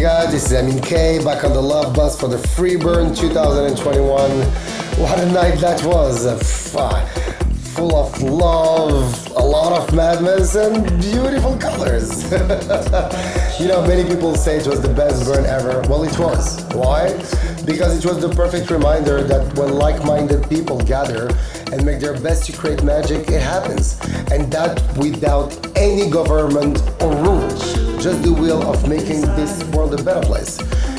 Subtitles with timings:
[0.00, 0.30] Omega.
[0.30, 4.30] This is Amine K back on the Love Bus for the Freeburn 2021.
[4.98, 6.24] What a night that was!
[7.74, 12.24] Full of love, a lot of madness, and beautiful colors.
[13.60, 15.80] you know, many people say it was the best burn ever.
[15.88, 16.64] Well, it was.
[16.74, 17.12] Why?
[17.64, 21.28] Because it was the perfect reminder that when like minded people gather
[21.72, 24.00] and make their best to create magic, it happens.
[24.32, 30.02] And that without any government or rules just the will of making this world a
[30.02, 30.58] better place.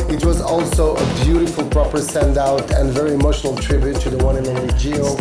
[0.10, 4.38] It was also a beautiful, proper send out and very emotional tribute to the one
[4.38, 5.18] and only Geo.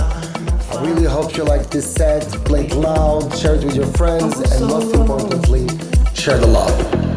[0.71, 4.39] I really hope you like this set, play it loud, share it with your friends,
[4.39, 5.67] and most importantly,
[6.15, 7.10] share the love.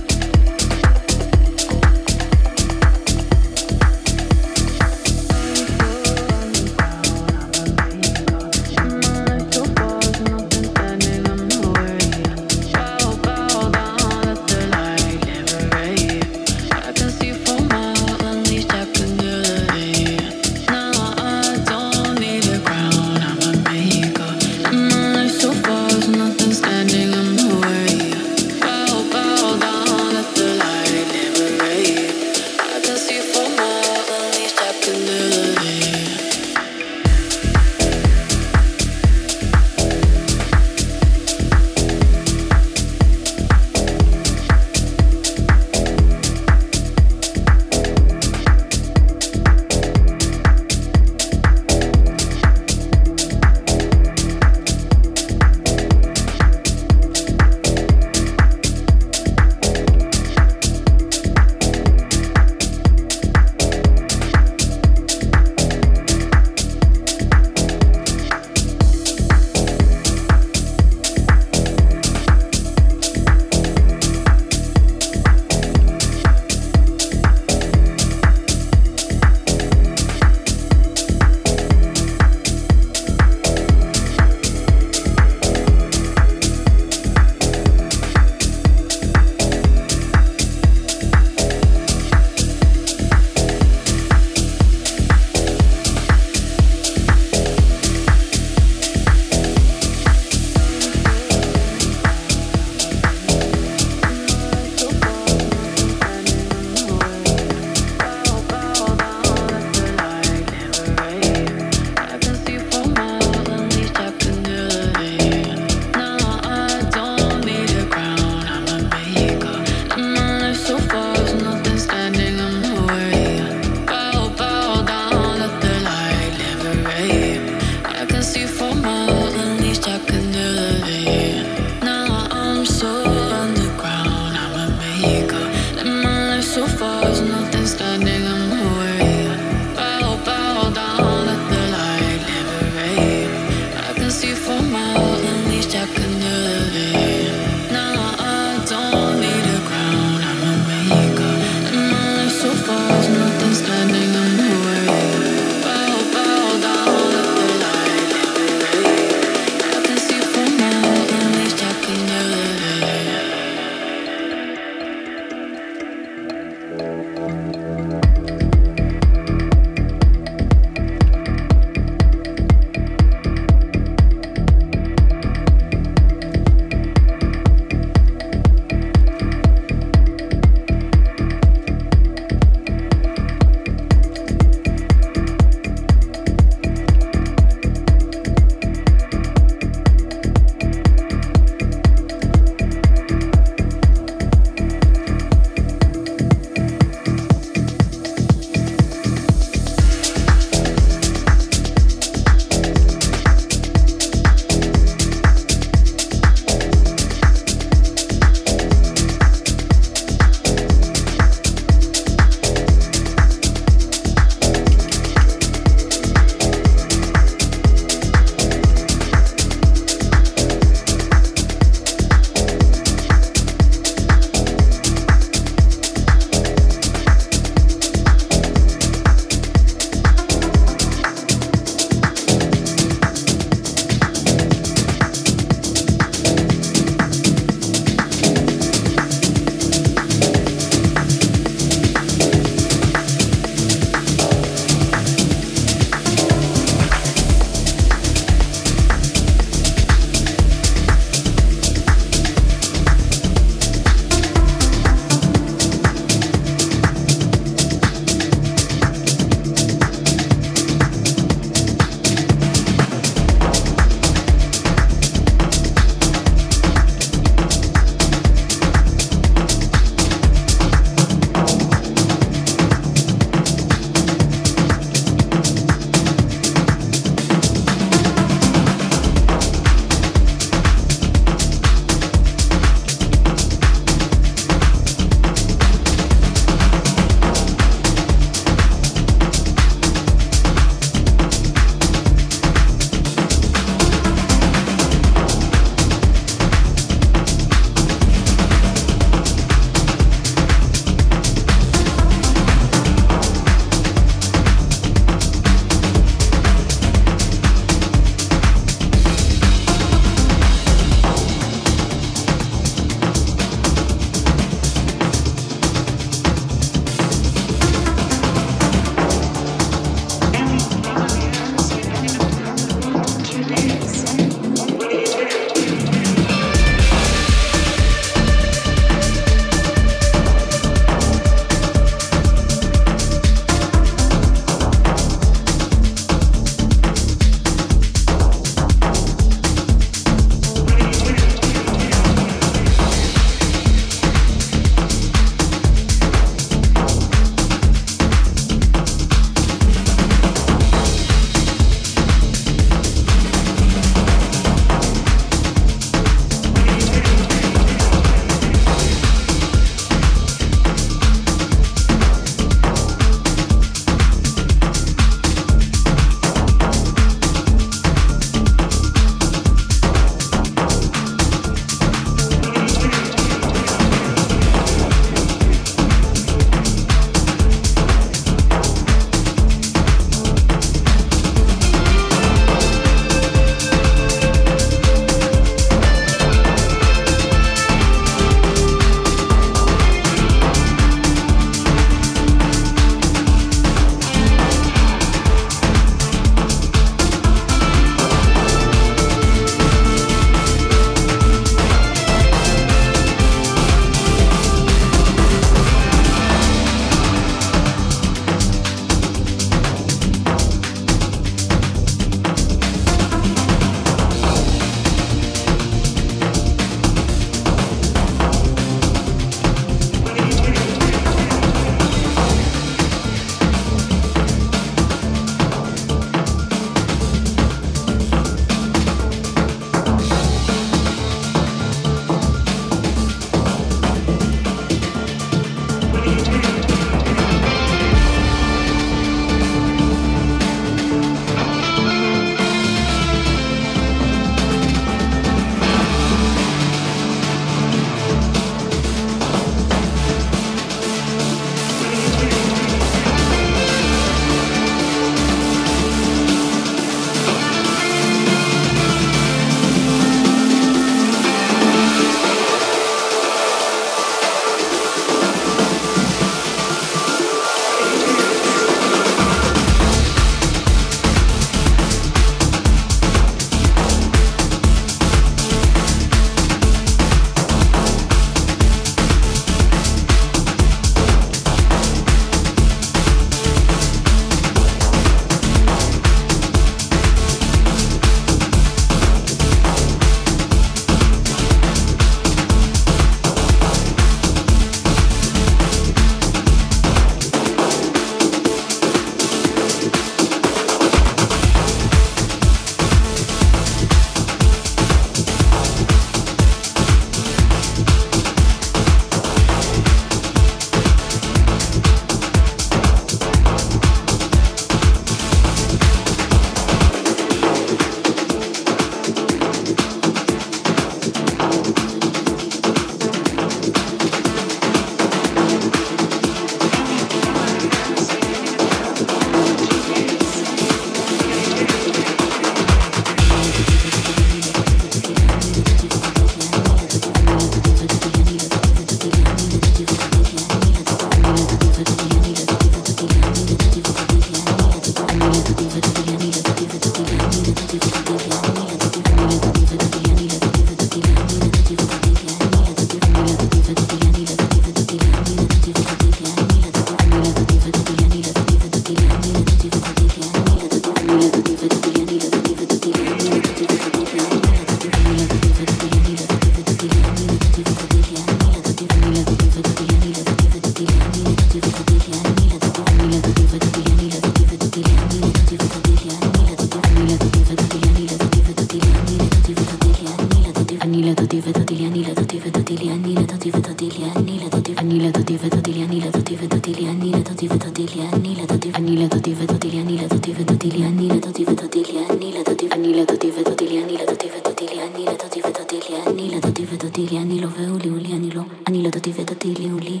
[581.56, 584.74] ודתי לי, אני לא דתי ודתי לי, אני לא דתי ודתי לי, אני לא דתי
[584.78, 588.08] אני לא דתי ודתי לי, אני לא דתי ודתי לי, אני לא דתי ודתי לי,
[588.12, 591.16] אני לא דתי אני לא דתי ודתי לי, אני לא דתי ודתי לי, אני לא
[591.16, 594.66] דתי ודתי לי, אני לא דתי אני לא דתי ודתי לי, אני לא דתי ודתי
[594.66, 597.88] לי, אני לא דתי ודתי לי, אני לא דתי ודתי לי, אני לא והוא לי,
[597.88, 600.00] הוא לי, אני לא, אני לא דתי ודתי לי, הוא לי,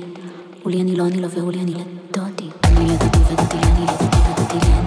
[0.62, 3.56] הוא לי, אני לא, אני לא והוא לי, אני לא דתי אני לא דתי ודתי
[3.56, 4.85] לי, אני לא דתי ודתי לי,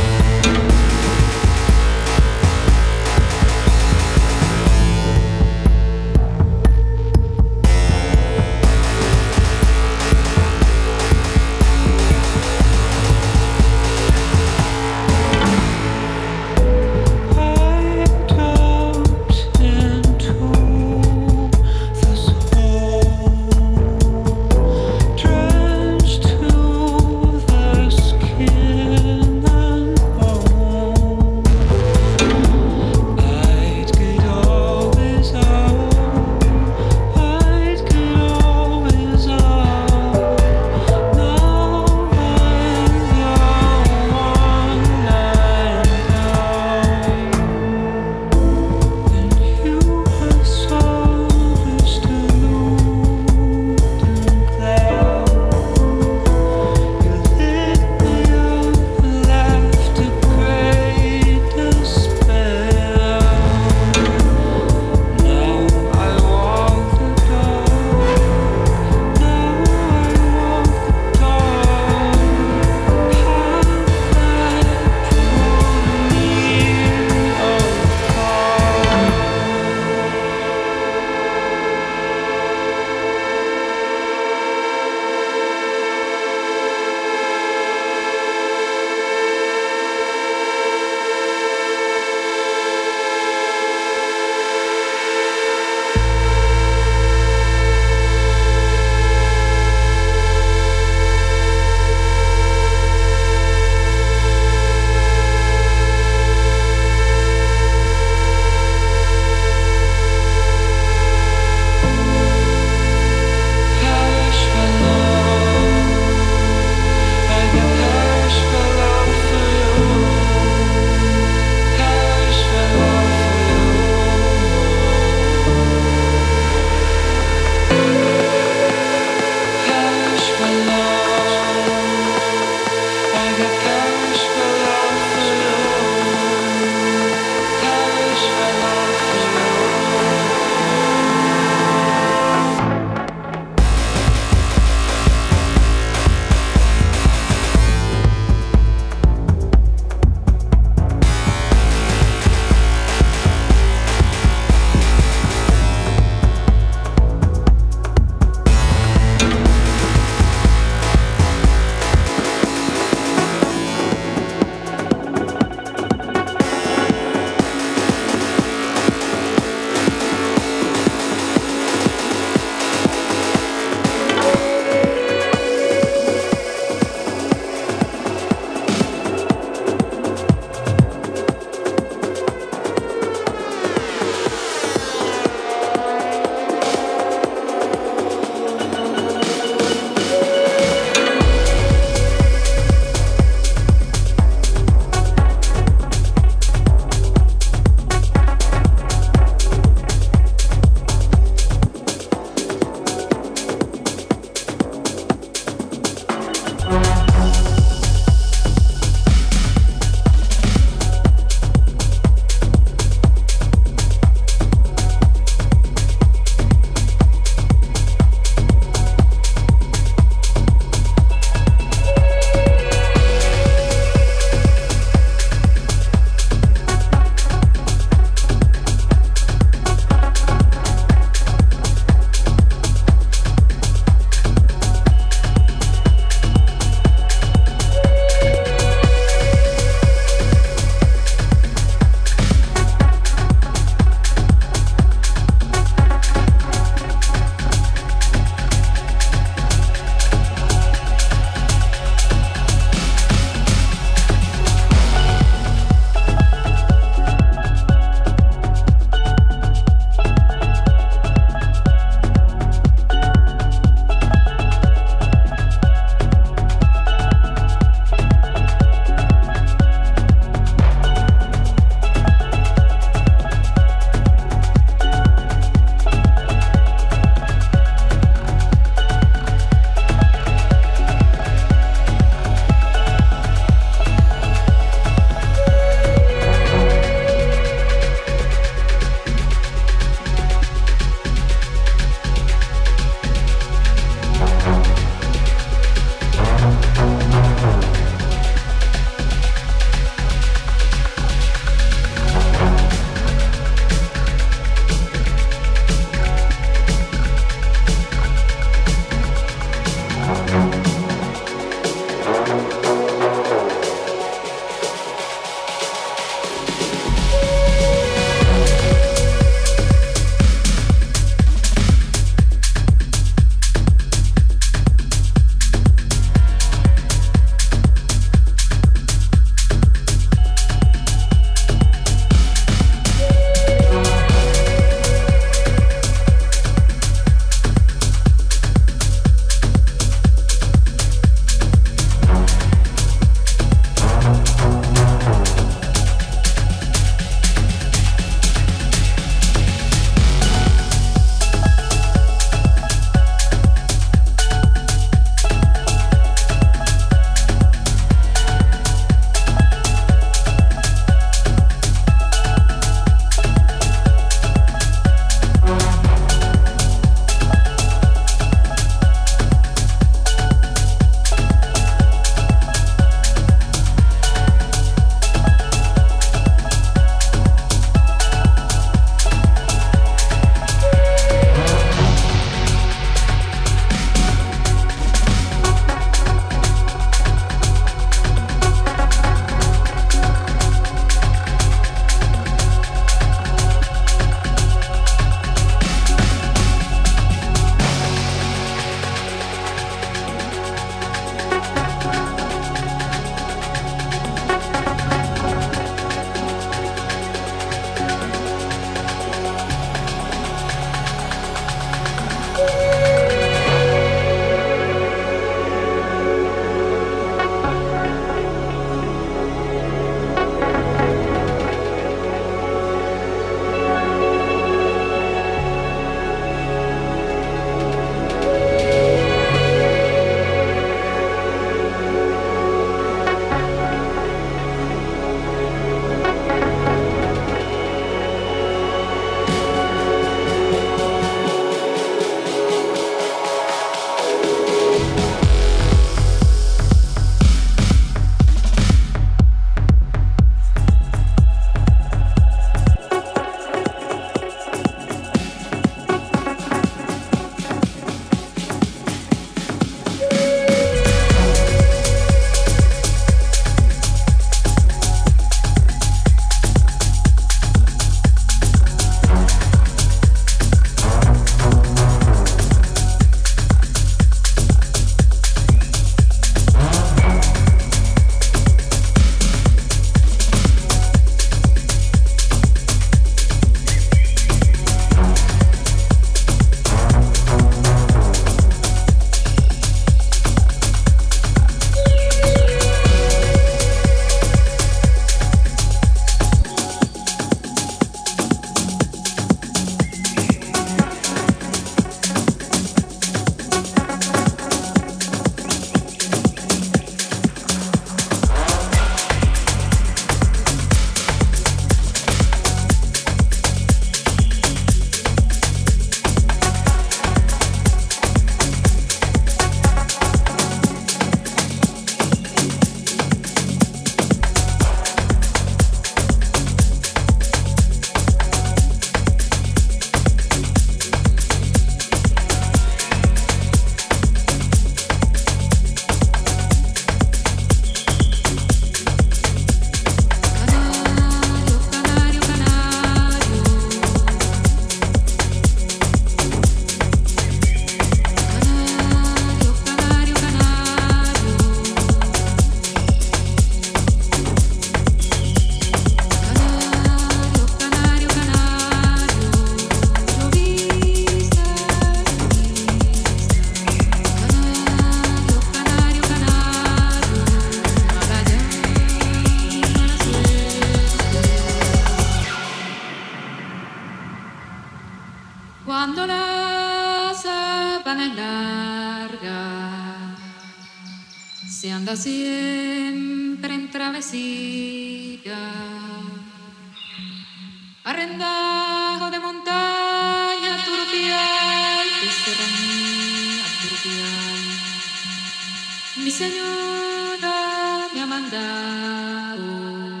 [596.11, 600.00] Mi señora me ha mandado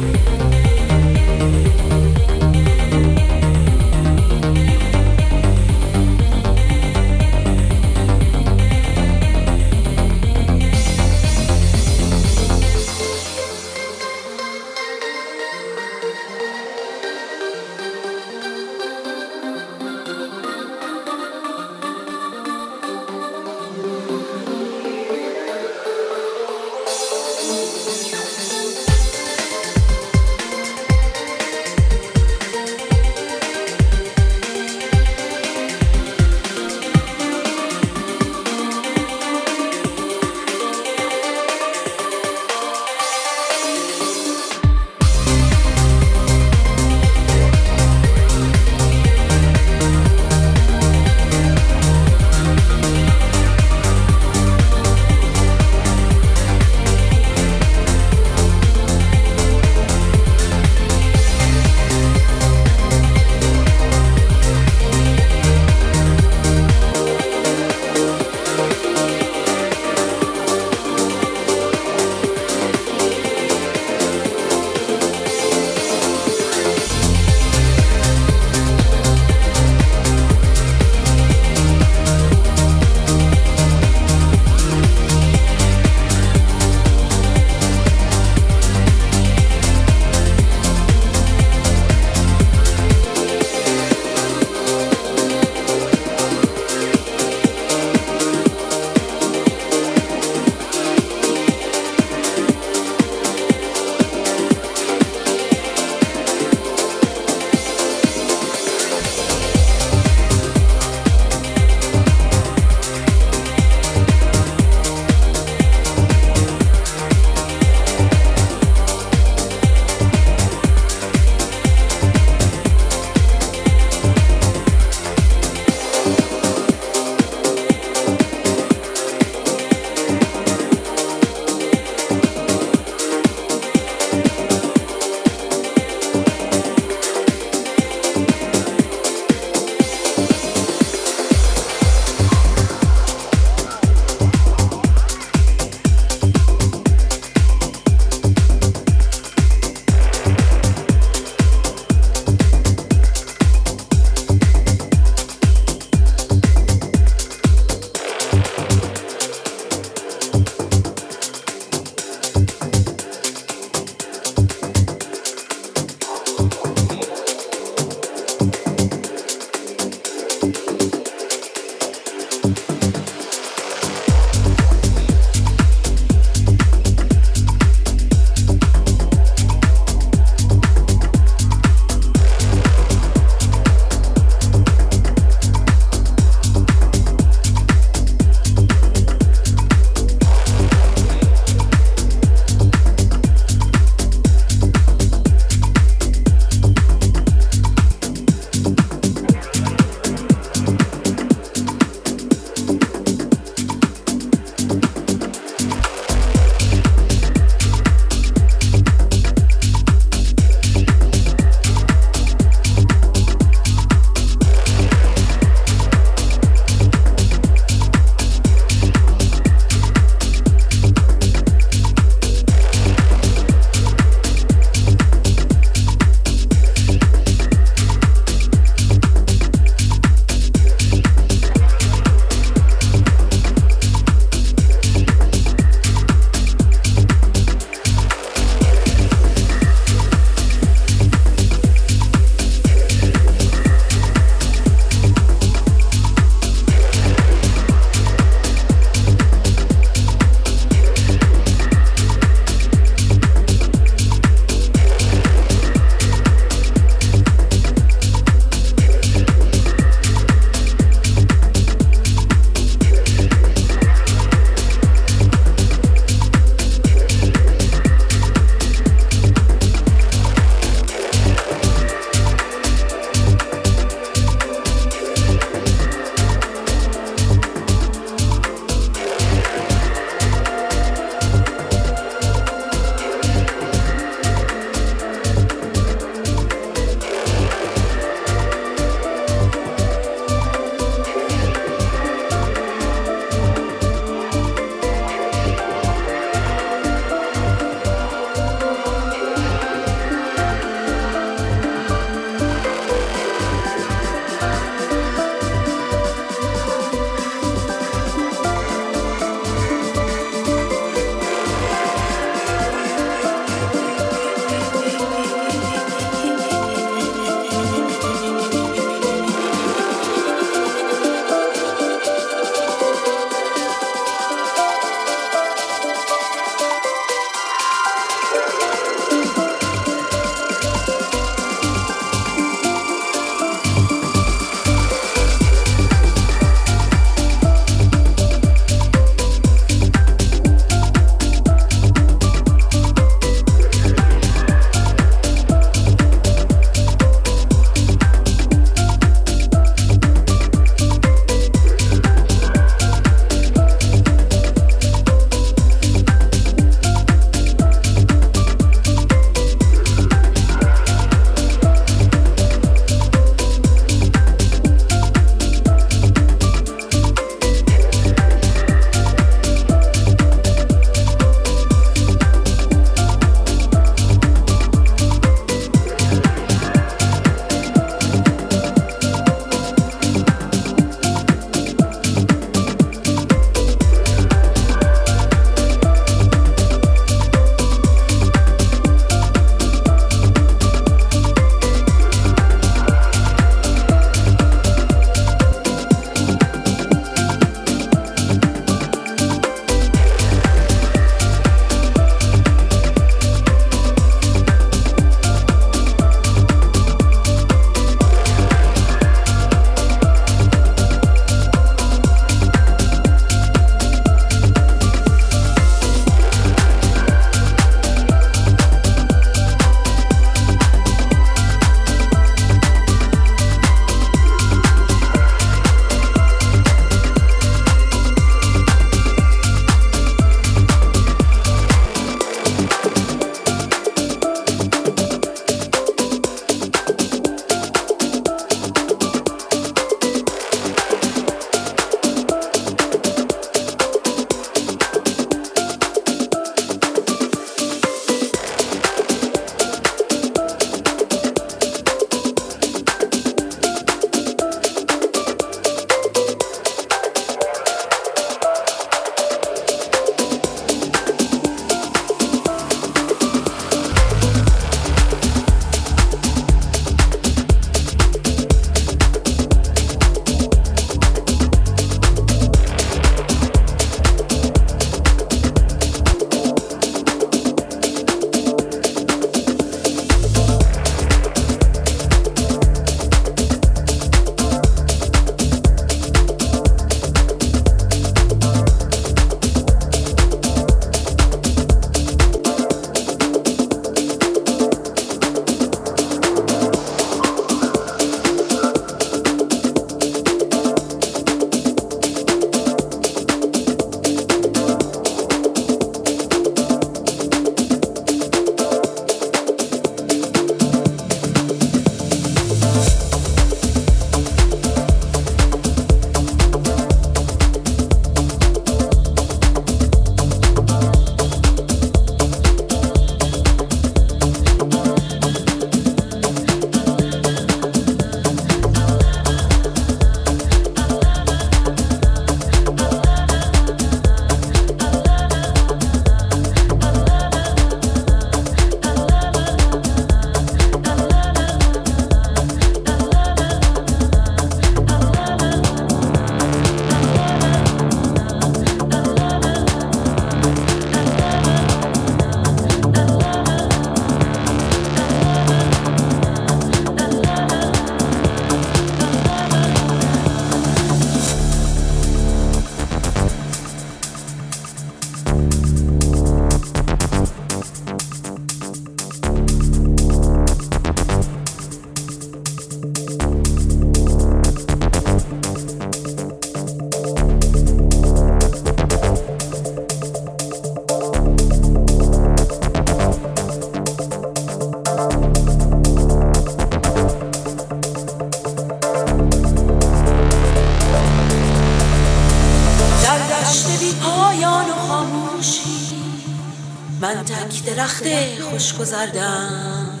[597.80, 598.04] درخت
[598.50, 600.00] خوش گذردم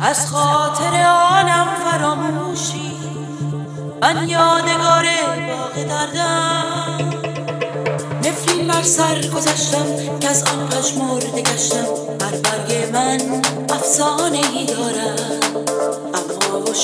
[0.00, 2.92] از خاطر آنم فراموشی.
[4.02, 5.06] من یادگار
[5.48, 7.10] باغ دردم.
[8.24, 11.86] نفرین بر سر گذشتم که از آن پشمرده گشتم.
[12.18, 15.44] بر برگ من افسانه ای دارد
[16.14, 16.74] اما و